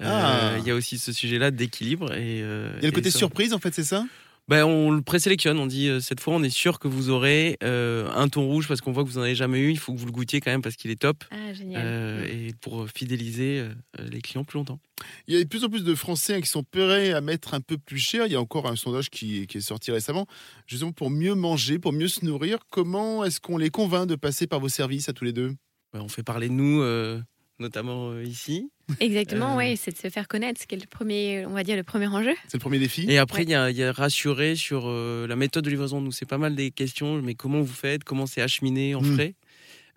Euh, 0.00 0.05
Ah. 0.06 0.58
Il 0.58 0.67
y 0.67 0.70
a 0.70 0.75
aussi 0.75 0.99
ce 0.99 1.12
sujet-là 1.12 1.50
d'équilibre. 1.50 2.12
Et, 2.14 2.40
euh, 2.43 2.72
Il 2.78 2.82
y 2.82 2.87
a 2.87 2.90
le 2.90 2.94
côté 2.94 3.11
ça- 3.11 3.19
surprise, 3.19 3.52
en 3.52 3.58
fait, 3.58 3.75
c'est 3.75 3.84
ça? 3.84 4.05
Ben, 4.50 4.64
on 4.64 4.91
le 4.91 5.00
présélectionne. 5.00 5.61
On 5.61 5.67
dit 5.67 5.88
euh, 5.88 6.00
cette 6.00 6.19
fois, 6.19 6.35
on 6.35 6.43
est 6.43 6.50
sûr 6.50 6.81
que 6.81 6.88
vous 6.88 7.08
aurez 7.08 7.56
euh, 7.62 8.11
un 8.12 8.29
ton 8.29 8.44
rouge 8.44 8.67
parce 8.67 8.81
qu'on 8.81 8.91
voit 8.91 9.05
que 9.05 9.08
vous 9.08 9.20
n'en 9.20 9.23
avez 9.23 9.37
jamais 9.37 9.61
eu. 9.61 9.70
Il 9.70 9.79
faut 9.79 9.94
que 9.94 9.99
vous 9.99 10.06
le 10.06 10.11
goûtiez 10.11 10.41
quand 10.41 10.50
même 10.50 10.61
parce 10.61 10.75
qu'il 10.75 10.91
est 10.91 10.99
top. 10.99 11.23
Ah, 11.31 11.52
génial. 11.52 11.81
Euh, 11.85 12.26
et 12.26 12.52
pour 12.61 12.88
fidéliser 12.88 13.61
euh, 13.61 13.73
les 14.11 14.20
clients 14.20 14.43
plus 14.43 14.58
longtemps. 14.58 14.81
Il 15.29 15.35
y 15.35 15.41
a 15.41 15.44
de 15.44 15.49
plus 15.49 15.62
en 15.62 15.69
plus 15.69 15.85
de 15.85 15.94
Français 15.94 16.35
hein, 16.35 16.41
qui 16.41 16.49
sont 16.49 16.64
prêts 16.64 17.12
à 17.12 17.20
mettre 17.20 17.55
un 17.55 17.61
peu 17.61 17.79
plus 17.79 18.00
cher. 18.00 18.26
Il 18.26 18.32
y 18.32 18.35
a 18.35 18.41
encore 18.41 18.67
un 18.67 18.75
sondage 18.75 19.08
qui, 19.08 19.47
qui 19.47 19.58
est 19.58 19.61
sorti 19.61 19.93
récemment, 19.93 20.26
justement 20.67 20.91
pour 20.91 21.11
mieux 21.11 21.37
manger, 21.37 21.79
pour 21.79 21.93
mieux 21.93 22.08
se 22.08 22.25
nourrir. 22.25 22.58
Comment 22.73 23.23
est-ce 23.23 23.41
qu'on 23.41 23.56
les 23.56 23.70
convainc 23.70 24.08
de 24.08 24.17
passer 24.17 24.49
par 24.49 24.58
vos 24.58 24.69
services 24.69 25.08
à 25.08 25.12
tous 25.12 25.25
les 25.25 25.32
deux? 25.32 25.55
Ben, 25.93 26.00
on 26.00 26.08
fait 26.08 26.25
parler 26.25 26.49
de 26.49 26.55
nous, 26.55 26.82
euh, 26.82 27.20
notamment 27.61 28.11
euh, 28.11 28.25
ici. 28.25 28.71
Exactement, 28.99 29.53
Euh, 29.55 29.57
ouais, 29.59 29.77
c'est 29.77 29.93
de 29.93 29.97
se 29.97 30.09
faire 30.11 30.27
connaître, 30.27 30.61
ce 30.61 30.67
qui 30.67 30.75
est 30.75 30.79
le 30.81 30.87
premier, 30.89 31.47
on 31.47 31.51
va 31.51 31.62
dire 31.62 31.77
le 31.77 31.85
premier 31.85 32.09
enjeu. 32.09 32.35
C'est 32.49 32.55
le 32.57 32.61
premier 32.61 32.79
défi. 32.81 33.07
Et 33.09 33.19
après, 33.19 33.39
Ouais. 33.39 33.45
il 33.45 33.51
y, 33.51 33.55
a, 33.55 33.71
il 33.71 33.77
y 33.77 33.85
a 33.85 33.93
rassurer 33.93 34.57
sur 34.57 34.85
euh, 34.87 35.27
la 35.29 35.37
méthode 35.37 35.65
de 35.65 35.71
livraison. 35.71 36.01
Nous, 36.01 36.11
c'est 36.12 36.27
pas 36.27 36.39
mal 36.39 36.57
des 36.57 36.71
questions. 36.73 37.23
Mais 37.23 37.35
comment 37.35 37.61
vous 37.61 37.67
faites? 37.73 38.03
Comment 38.05 38.27
c'est 38.27 38.43
acheminé 38.43 38.95
en 38.97 39.03
Mm. 39.03 39.15
frais? 39.15 39.35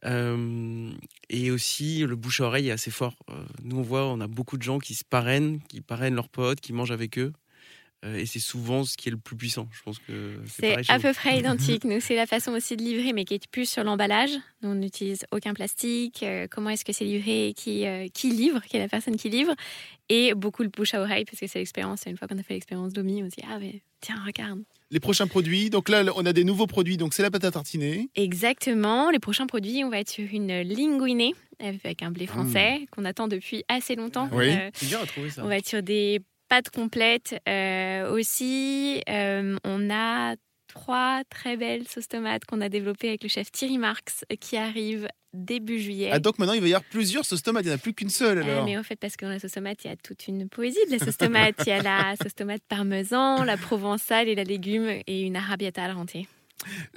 Euh, 0.05 0.91
Et 1.29 1.49
aussi, 1.49 1.99
le 2.05 2.15
bouche 2.15 2.41
à 2.41 2.45
oreille 2.45 2.67
est 2.67 2.71
assez 2.71 2.91
fort. 2.91 3.15
Euh, 3.29 3.33
nous, 3.63 3.77
on 3.77 3.81
voit, 3.81 4.05
on 4.05 4.19
a 4.21 4.27
beaucoup 4.27 4.57
de 4.57 4.61
gens 4.63 4.77
qui 4.77 4.93
se 4.93 5.03
parrainent, 5.05 5.59
qui 5.69 5.81
parrainent 5.81 6.13
leurs 6.15 6.29
potes, 6.29 6.59
qui 6.59 6.73
mangent 6.73 6.91
avec 6.91 7.17
eux. 7.17 7.31
Euh, 8.03 8.17
et 8.17 8.25
c'est 8.25 8.39
souvent 8.39 8.83
ce 8.83 8.97
qui 8.97 9.09
est 9.09 9.11
le 9.11 9.17
plus 9.17 9.35
puissant. 9.35 9.67
Je 9.71 9.81
pense 9.81 9.99
que 9.99 10.39
c'est 10.47 10.89
à 10.89 10.99
peu 10.99 11.13
près 11.13 11.39
identique. 11.39 11.83
Nous, 11.85 11.99
c'est 12.01 12.15
la 12.15 12.25
façon 12.25 12.51
aussi 12.51 12.75
de 12.75 12.83
livrer, 12.83 13.13
mais 13.13 13.25
qui 13.25 13.35
est 13.35 13.47
plus 13.47 13.69
sur 13.69 13.83
l'emballage. 13.83 14.31
Nous, 14.61 14.69
on 14.69 14.75
n'utilise 14.75 15.25
aucun 15.31 15.53
plastique. 15.53 16.23
Euh, 16.23 16.47
comment 16.49 16.69
est-ce 16.69 16.85
que 16.85 16.93
c'est 16.93 17.05
livré? 17.05 17.53
Qui, 17.55 17.85
euh, 17.85 18.07
qui 18.13 18.29
livre? 18.29 18.61
Qui 18.67 18.77
est 18.77 18.79
la 18.79 18.89
personne 18.89 19.15
qui 19.15 19.29
livre? 19.29 19.53
Et 20.09 20.33
beaucoup 20.33 20.63
le 20.63 20.69
bouche 20.69 20.93
à 20.93 21.01
oreille, 21.01 21.25
parce 21.25 21.39
que 21.39 21.47
c'est 21.47 21.59
l'expérience. 21.59 22.01
Une 22.05 22.17
fois 22.17 22.27
qu'on 22.27 22.37
a 22.37 22.43
fait 22.43 22.55
l'expérience 22.55 22.93
d'Omi, 22.93 23.23
on 23.23 23.29
se 23.29 23.35
dit 23.35 23.47
Ah, 23.49 23.57
mais 23.59 23.81
tiens, 24.01 24.21
regarde. 24.25 24.63
Les 24.91 24.99
prochains 24.99 25.27
produits. 25.27 25.69
Donc 25.69 25.89
là, 25.89 26.03
on 26.15 26.25
a 26.25 26.33
des 26.33 26.43
nouveaux 26.43 26.67
produits. 26.67 26.97
Donc 26.97 27.13
c'est 27.13 27.23
la 27.23 27.31
pâte 27.31 27.45
à 27.45 27.51
tartiner. 27.51 28.09
Exactement. 28.15 29.09
Les 29.09 29.19
prochains 29.19 29.47
produits, 29.47 29.83
on 29.83 29.89
va 29.89 29.99
être 29.99 30.09
sur 30.09 30.27
une 30.31 30.61
linguinée 30.61 31.33
avec 31.59 32.03
un 32.03 32.11
blé 32.11 32.27
français 32.27 32.85
qu'on 32.91 33.05
attend 33.05 33.27
depuis 33.27 33.63
assez 33.69 33.95
longtemps. 33.95 34.29
Oui. 34.33 34.49
Euh, 34.49 34.69
C'est 34.73 34.87
dur 34.87 34.99
à 35.01 35.05
trouver 35.05 35.29
ça. 35.29 35.43
On 35.43 35.47
va 35.47 35.57
être 35.57 35.67
sur 35.67 35.81
des 35.81 36.21
pâtes 36.53 36.69
complètes 36.69 37.35
euh, 37.49 38.11
aussi. 38.11 39.01
Euh, 39.09 39.57
on 39.63 39.89
a 39.89 40.35
trois 40.67 41.23
très 41.27 41.57
belles 41.57 41.87
sauces 41.87 42.07
tomates 42.07 42.45
qu'on 42.45 42.61
a 42.61 42.69
développées 42.69 43.07
avec 43.07 43.23
le 43.23 43.29
chef 43.29 43.51
Thierry 43.51 43.79
Marx 43.79 44.23
euh, 44.31 44.35
qui 44.39 44.55
arrive 44.55 45.07
début 45.33 45.79
juillet. 45.79 46.11
Ah, 46.11 46.19
donc 46.19 46.37
maintenant, 46.37 46.53
il 46.53 46.61
va 46.61 46.67
y 46.67 46.75
avoir 46.75 46.87
plusieurs 46.91 47.25
sauces 47.25 47.41
tomates. 47.41 47.63
Il 47.63 47.69
n'y 47.69 47.73
en 47.73 47.77
a 47.77 47.79
plus 47.79 47.95
qu'une 47.95 48.11
seule 48.11 48.43
alors. 48.43 48.65
mais 48.65 48.77
en 48.77 48.83
fait, 48.83 48.97
parce 48.97 49.15
que 49.15 49.25
dans 49.25 49.31
la 49.31 49.39
sauce 49.39 49.53
tomate, 49.53 49.83
il 49.83 49.87
y 49.87 49.89
a 49.89 49.95
toute 49.95 50.27
une 50.27 50.47
poésie 50.47 50.77
de 50.85 50.91
la 50.91 50.99
sauce 50.99 51.17
tomate. 51.17 51.55
Il 51.65 51.69
y 51.69 51.71
a 51.71 51.81
la 51.81 52.13
sauce 52.21 52.35
tomate 52.35 52.61
parmesan, 52.69 53.43
la 53.45 53.57
provençale 53.57 54.29
et 54.29 54.35
la 54.35 54.43
légume 54.43 54.87
et 55.07 55.21
une 55.21 55.37
al 55.37 55.91
rente. 55.91 56.17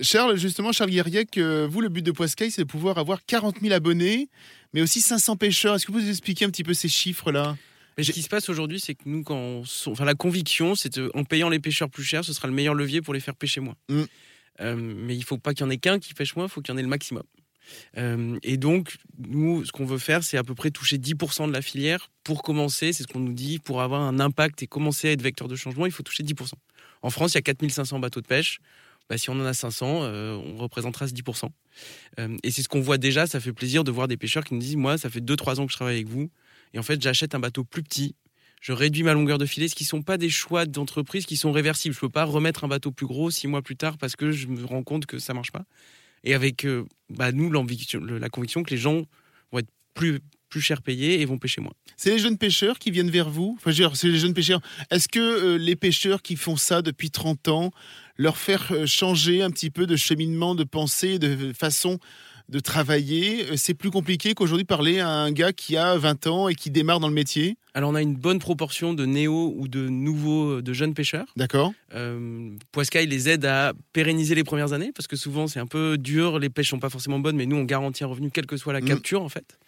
Charles, 0.03 0.37
justement, 0.37 0.73
Charles 0.73 0.91
Guerriec, 0.91 1.39
vous, 1.39 1.81
le 1.81 1.89
but 1.89 2.03
de 2.03 2.13
Poiscaille, 2.13 2.51
c'est 2.51 2.63
de 2.63 2.69
pouvoir 2.69 2.99
avoir 2.99 3.25
40 3.25 3.61
000 3.63 3.73
abonnés, 3.73 4.29
mais 4.75 4.83
aussi 4.83 5.01
500 5.01 5.37
pêcheurs. 5.37 5.75
Est-ce 5.77 5.87
que 5.87 5.93
vous 5.93 5.95
pouvez 5.95 6.05
nous 6.05 6.11
expliquer 6.11 6.45
un 6.45 6.51
petit 6.51 6.63
peu 6.63 6.75
ces 6.75 6.89
chiffres-là? 6.89 7.57
Mais 7.97 8.05
ce 8.05 8.13
qui 8.13 8.23
se 8.23 8.29
passe 8.29 8.49
aujourd'hui, 8.49 8.81
c'est 8.81 8.95
que 8.95 9.03
nous, 9.07 9.23
quand 9.23 9.37
on 9.37 9.63
enfin, 9.87 10.05
la 10.05 10.15
conviction, 10.15 10.75
c'est 10.75 10.99
en 11.15 11.25
payant 11.25 11.49
les 11.49 11.59
pêcheurs 11.59 11.89
plus 11.89 12.05
cher, 12.05 12.25
ce 12.25 12.33
sera 12.33 12.49
le 12.49 12.55
meilleur 12.55 12.75
levier 12.75 13.01
pour 13.01 13.15
les 13.15 13.21
faire 13.21 13.35
pêcher 13.35 13.61
moins. 13.61 13.77
Mm. 13.89 14.03
Euh, 14.61 14.77
mais 14.77 15.17
il 15.17 15.25
faut 15.25 15.39
pas 15.39 15.55
qu'il 15.55 15.65
y 15.65 15.67
en 15.67 15.71
ait 15.71 15.79
qu'un 15.79 15.99
qui 15.99 16.15
pêche 16.15 16.37
moins, 16.37 16.47
il 16.47 16.51
faut 16.51 16.61
qu'il 16.61 16.73
y 16.73 16.75
en 16.75 16.79
ait 16.79 16.83
le 16.83 16.89
maximum. 16.89 17.25
Euh, 17.97 18.39
et 18.43 18.57
donc, 18.57 18.97
nous, 19.19 19.65
ce 19.65 19.73
qu'on 19.73 19.85
veut 19.85 19.99
faire, 19.99 20.23
c'est 20.23 20.37
à 20.37 20.45
peu 20.45 20.55
près 20.55 20.71
toucher 20.71 20.99
10% 20.99 21.49
de 21.49 21.53
la 21.53 21.63
filière 21.63 22.11
pour 22.25 22.43
commencer, 22.43 22.93
c'est 22.93 23.03
ce 23.03 23.09
qu'on 23.09 23.21
nous 23.21 23.33
dit, 23.33 23.59
pour 23.59 23.83
avoir 23.83 24.03
un 24.03 24.21
impact 24.21 24.63
et 24.63 24.67
commencer 24.67 25.09
à 25.09 25.13
être 25.13 25.23
vecteur 25.23 25.49
de 25.49 25.57
changement, 25.57 25.87
il 25.87 25.93
faut 25.93 26.03
toucher 26.03 26.23
10%. 26.23 26.53
En 27.03 27.11
France, 27.11 27.33
il 27.33 27.37
y 27.37 27.39
a 27.39 27.43
4500 27.43 27.99
bateaux 27.99 28.21
de 28.21 28.27
pêche. 28.27 28.59
Bah, 29.09 29.19
si 29.19 29.31
on 29.31 29.35
en 29.35 29.45
a 29.45 29.55
500, 29.55 30.03
euh, 30.03 30.35
on 30.35 30.57
représentera 30.57 31.07
ce 31.07 31.13
10%. 31.13 31.49
Euh, 32.19 32.37
et 32.43 32.51
c'est 32.51 32.63
ce 32.63 32.69
qu'on 32.69 32.81
voit 32.81 32.99
déjà, 32.99 33.27
ça 33.27 33.39
fait 33.39 33.53
plaisir 33.53 33.85
de 33.85 33.93
voir 33.93 34.09
des 34.09 34.17
pêcheurs 34.17 34.45
qui 34.45 34.55
nous 34.55 34.61
disent, 34.61 34.77
moi, 34.77 34.99
ça 34.99 35.11
fait 35.11 35.21
2-3 35.21 35.61
ans 35.61 35.67
que 35.67 35.73
je 35.73 35.77
travaille 35.77 35.97
avec 35.97 36.09
vous, 36.09 36.31
et 36.75 36.79
en 36.79 36.83
fait, 36.83 37.01
j'achète 37.01 37.35
un 37.35 37.41
bateau 37.41 37.65
plus 37.65 37.83
petit. 37.83 38.15
Je 38.61 38.73
réduis 38.73 39.03
ma 39.03 39.15
longueur 39.15 39.39
de 39.39 39.47
filet, 39.47 39.69
ce 39.69 39.75
qui 39.75 39.85
ne 39.85 39.89
sont 39.89 40.03
pas 40.03 40.19
des 40.19 40.31
choix 40.31 40.67
d'entreprise 40.67 41.27
qui 41.27 41.37
sont 41.37 41.53
réversibles. 41.53 41.95
Je 41.95 41.99
ne 41.99 42.01
peux 42.01 42.13
pas 42.13 42.25
remettre 42.25 42.65
un 42.65 42.69
bateau 42.69 42.91
plus 42.91 43.07
gros 43.07 43.31
six 43.31 43.47
mois 43.47 43.63
plus 43.63 43.77
tard 43.77 43.99
parce 43.99 44.17
que 44.17 44.33
je 44.33 44.49
me 44.49 44.65
rends 44.65 44.83
compte 44.83 45.07
que 45.07 45.19
ça 45.19 45.35
marche 45.35 45.53
pas. 45.53 45.65
Et 46.25 46.35
avec 46.35 46.65
euh, 46.65 46.85
bah, 47.11 47.33
nous, 47.33 47.51
la 47.53 48.29
conviction 48.29 48.63
que 48.63 48.71
les 48.71 48.79
gens 48.79 49.03
vont 49.53 49.59
être 49.59 49.71
plus, 49.95 50.21
plus 50.49 50.61
cher 50.61 50.83
payés 50.83 51.21
et 51.21 51.25
vont 51.25 51.39
pêcher 51.39 51.61
moins. 51.61 51.73
C'est 51.97 52.11
les 52.11 52.19
jeunes 52.19 52.39
pêcheurs 52.39 52.79
qui 52.79 52.91
viennent 52.91 53.11
vers 53.11 53.31
vous? 53.31 53.57
Enfin, 53.59 53.73
c'est 53.95 54.09
les 54.09 54.19
jeunes 54.19 54.35
pêcheurs. 54.35 54.61
Est-ce 54.91 55.09
que 55.09 55.21
euh, 55.21 55.59
les 55.59 55.77
pêcheurs 55.77 56.23
qui 56.23 56.37
font 56.37 56.57
ça 56.57 56.83
depuis 56.83 57.11
30 57.11 57.49
ans, 57.49 57.71
leur 58.17 58.37
faire 58.37 58.67
euh, 58.73 58.87
changer 58.87 59.43
un 59.43 59.51
petit 59.51 59.71
peu 59.71 59.87
de 59.87 59.97
cheminement, 59.97 60.55
de 60.55 60.65
pensée, 60.65 61.19
de 61.19 61.53
façon 61.53 61.99
de 62.49 62.61
travailler, 62.61 63.47
euh, 63.51 63.57
c'est 63.57 63.75
plus 63.75 63.91
compliqué 63.91 64.35
qu'aujourd'hui 64.35 64.65
parler 64.65 65.01
à 65.01 65.09
un 65.09 65.33
gars 65.33 65.53
qui 65.53 65.77
a 65.77 65.97
20 65.97 66.27
ans 66.29 66.49
et 66.49 66.55
qui 66.55 66.71
démarre 66.71 67.01
dans 67.01 67.09
le 67.09 67.15
métier 67.15 67.57
Alors, 67.75 67.91
on 67.91 67.95
a 67.95 68.03
une 68.03 68.15
bonne 68.15 68.39
proportion 68.39 68.95
de 68.95 69.05
néo 69.05 69.53
ou 69.57 69.67
de 69.69 69.89
nouveaux, 69.89 70.63
de 70.63 70.73
jeunes 70.73 70.95
pêcheurs. 70.95 71.27
D'accord 71.37 71.73
Euh, 71.95 72.51
Poiscaille 72.73 73.07
les 73.09 73.29
aide 73.29 73.45
à 73.47 73.73
pérenniser 73.93 74.35
les 74.35 74.45
premières 74.45 74.73
années 74.73 74.93
parce 74.95 75.07
que 75.09 75.17
souvent 75.17 75.47
c'est 75.49 75.61
un 75.61 75.67
peu 75.67 75.99
dur, 75.99 76.39
les 76.39 76.49
pêches 76.51 76.71
sont 76.71 76.79
pas 76.79 76.91
forcément 76.91 77.19
bonnes, 77.19 77.37
mais 77.37 77.47
nous 77.47 77.57
on 77.57 77.65
garantit 77.65 78.05
un 78.05 78.09
revenu 78.09 78.31
quelle 78.31 78.47
que 78.47 78.57
soit 78.57 78.73
la 78.73 78.81
Mm. 78.81 78.85
capture 78.87 79.23
en 79.23 79.29
fait. 79.29 79.59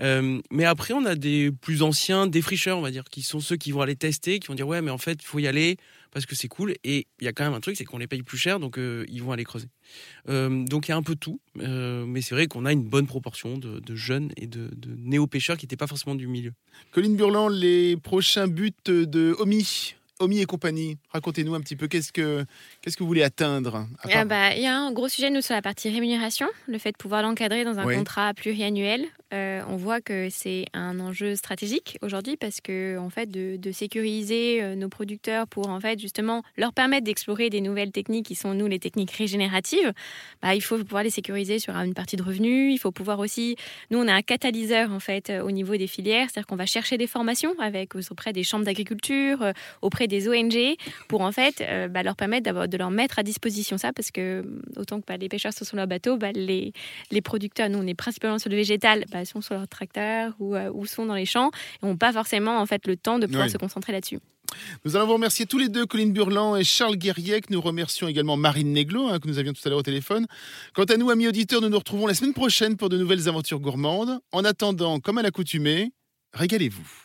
Euh, 0.00 0.40
mais 0.50 0.64
après 0.64 0.92
on 0.92 1.04
a 1.04 1.14
des 1.14 1.52
plus 1.52 1.82
anciens 1.82 2.26
défricheurs 2.26 2.78
on 2.78 2.82
va 2.82 2.90
dire 2.90 3.04
qui 3.04 3.22
sont 3.22 3.38
ceux 3.38 3.56
qui 3.56 3.70
vont 3.70 3.80
aller 3.80 3.94
tester, 3.94 4.40
qui 4.40 4.48
vont 4.48 4.54
dire 4.54 4.66
ouais 4.66 4.82
mais 4.82 4.90
en 4.90 4.98
fait 4.98 5.22
il 5.22 5.24
faut 5.24 5.38
y 5.38 5.46
aller 5.46 5.76
parce 6.10 6.26
que 6.26 6.34
c'est 6.34 6.48
cool 6.48 6.74
et 6.82 7.06
il 7.20 7.24
y 7.24 7.28
a 7.28 7.32
quand 7.32 7.44
même 7.44 7.54
un 7.54 7.60
truc 7.60 7.76
c'est 7.76 7.84
qu'on 7.84 7.98
les 7.98 8.08
paye 8.08 8.22
plus 8.22 8.38
cher 8.38 8.58
donc 8.58 8.76
euh, 8.76 9.04
ils 9.08 9.22
vont 9.22 9.30
aller 9.30 9.44
creuser. 9.44 9.68
Euh, 10.28 10.64
donc 10.64 10.88
il 10.88 10.90
y 10.90 10.94
a 10.94 10.96
un 10.96 11.02
peu 11.02 11.14
tout, 11.14 11.40
mais 11.54 12.22
c'est 12.22 12.34
vrai 12.34 12.48
qu'on 12.48 12.64
a 12.64 12.72
une 12.72 12.84
bonne 12.84 13.06
proportion 13.06 13.56
de, 13.56 13.78
de 13.78 13.94
jeunes 13.94 14.32
et 14.36 14.48
de, 14.48 14.68
de 14.74 14.96
néo-pêcheurs 14.96 15.56
qui 15.56 15.66
n'étaient 15.66 15.76
pas 15.76 15.86
forcément 15.86 16.16
du 16.16 16.26
milieu. 16.26 16.52
Colline 16.90 17.16
Burland, 17.16 17.52
les 17.52 17.96
prochains 17.96 18.48
buts 18.48 18.72
de 18.86 19.36
Omi? 19.38 19.94
Omi 20.20 20.40
et 20.40 20.44
compagnie, 20.44 20.96
racontez-nous 21.10 21.54
un 21.56 21.60
petit 21.60 21.74
peu 21.74 21.88
qu'est-ce 21.88 22.12
que 22.12 22.44
qu'est-ce 22.82 22.96
que 22.96 23.02
vous 23.02 23.08
voulez 23.08 23.24
atteindre 23.24 23.88
part- 24.00 24.12
Ah 24.14 24.24
bah, 24.24 24.54
Il 24.54 24.62
y 24.62 24.66
a 24.66 24.76
un 24.78 24.92
gros 24.92 25.08
sujet, 25.08 25.28
nous, 25.28 25.40
sur 25.40 25.54
la 25.54 25.62
partie 25.62 25.88
rémunération, 25.90 26.46
le 26.68 26.78
fait 26.78 26.92
de 26.92 26.96
pouvoir 26.96 27.22
l'encadrer 27.22 27.64
dans 27.64 27.80
un 27.80 27.84
Oui. 27.84 27.96
contrat 27.96 28.32
pluriannuel. 28.32 29.06
Euh, 29.32 29.62
on 29.68 29.74
voit 29.76 30.00
que 30.00 30.28
c'est 30.30 30.66
un 30.74 31.00
enjeu 31.00 31.34
stratégique 31.34 31.98
aujourd'hui 32.02 32.36
parce 32.36 32.60
que, 32.60 32.96
en 32.98 33.10
fait, 33.10 33.28
de, 33.28 33.56
de 33.56 33.72
sécuriser 33.72 34.62
euh, 34.62 34.76
nos 34.76 34.88
producteurs 34.88 35.48
pour, 35.48 35.68
en 35.68 35.80
fait, 35.80 35.98
justement, 35.98 36.44
leur 36.56 36.72
permettre 36.72 37.02
d'explorer 37.04 37.50
des 37.50 37.60
nouvelles 37.60 37.90
techniques 37.90 38.26
qui 38.26 38.36
sont, 38.36 38.54
nous, 38.54 38.68
les 38.68 38.78
techniques 38.78 39.10
régénératives, 39.10 39.92
bah, 40.40 40.54
il 40.54 40.60
faut 40.60 40.78
pouvoir 40.78 41.02
les 41.02 41.10
sécuriser 41.10 41.58
sur 41.58 41.74
une 41.74 41.94
partie 41.94 42.14
de 42.14 42.22
revenus. 42.22 42.72
Il 42.72 42.78
faut 42.78 42.92
pouvoir 42.92 43.18
aussi, 43.18 43.56
nous, 43.90 43.98
on 43.98 44.06
a 44.06 44.12
un 44.12 44.22
catalyseur, 44.22 44.92
en 44.92 45.00
fait, 45.00 45.30
euh, 45.30 45.42
au 45.42 45.50
niveau 45.50 45.76
des 45.76 45.88
filières, 45.88 46.28
c'est-à-dire 46.30 46.46
qu'on 46.46 46.54
va 46.54 46.66
chercher 46.66 46.96
des 46.98 47.08
formations 47.08 47.54
avec, 47.58 47.96
auprès 47.96 48.32
des 48.32 48.44
chambres 48.44 48.64
d'agriculture, 48.66 49.42
euh, 49.42 49.52
auprès 50.04 50.08
des 50.08 50.28
ONG, 50.28 50.76
pour, 51.08 51.20
en 51.22 51.32
fait, 51.32 51.60
euh, 51.60 51.88
bah, 51.88 52.02
leur 52.02 52.16
permettre 52.16 52.66
de 52.66 52.76
leur 52.76 52.90
mettre 52.90 53.18
à 53.18 53.22
disposition 53.22 53.78
ça 53.78 53.92
parce 53.92 54.10
que 54.10 54.20
euh, 54.20 54.42
autant 54.76 55.00
que 55.00 55.06
bah, 55.06 55.16
les 55.16 55.28
pêcheurs 55.28 55.52
sont 55.52 55.64
sur 55.64 55.76
leur 55.76 55.86
bateau, 55.86 56.16
bah, 56.16 56.32
les, 56.32 56.72
les 57.10 57.20
producteurs, 57.20 57.68
nous 57.68 57.78
on 57.78 57.86
est 57.86 57.94
principalement 57.94 58.38
sur 58.38 58.50
le 58.50 58.56
végétal, 58.56 59.04
sont 59.24 59.40
sur 59.40 59.54
leur 59.54 59.68
tracteur 59.68 60.34
ou, 60.38 60.54
euh, 60.54 60.70
ou 60.72 60.86
sont 60.86 61.06
dans 61.06 61.14
les 61.14 61.26
champs 61.26 61.50
et 61.82 61.86
n'ont 61.86 61.96
pas 61.96 62.12
forcément 62.12 62.58
en 62.60 62.66
fait 62.66 62.86
le 62.86 62.96
temps 62.96 63.18
de 63.18 63.26
pouvoir 63.26 63.46
Oui. 63.46 63.50
se 63.50 63.56
concentrer 63.58 63.92
là-dessus. 63.92 64.18
Nous 64.84 64.94
allons 64.94 65.06
vous 65.06 65.14
remercier 65.14 65.46
tous 65.46 65.58
les 65.58 65.68
deux, 65.68 65.86
Colline 65.86 66.12
Burland 66.12 66.56
et 66.56 66.64
Charles 66.64 66.96
Guerriec. 66.96 67.50
Nous 67.50 67.60
remercions 67.60 68.06
également 68.08 68.36
Marine 68.36 68.72
Neglo, 68.72 69.08
hein, 69.08 69.18
que 69.18 69.26
nous 69.26 69.38
avions 69.38 69.52
tout 69.52 69.62
à 69.64 69.68
l'heure 69.70 69.78
au 69.78 69.82
téléphone. 69.82 70.26
Quant 70.74 70.84
à 70.84 70.96
nous, 70.96 71.10
amis 71.10 71.26
auditeurs, 71.26 71.60
nous 71.60 71.70
nous 71.70 71.78
retrouvons 71.78 72.06
la 72.06 72.14
semaine 72.14 72.34
prochaine 72.34 72.76
pour 72.76 72.88
de 72.88 72.98
nouvelles 72.98 73.28
aventures 73.28 73.58
gourmandes. 73.60 74.20
En 74.32 74.44
attendant, 74.44 75.00
comme 75.00 75.18
à 75.18 75.22
l'accoutumée, 75.22 75.92
régalez-vous. 76.34 77.04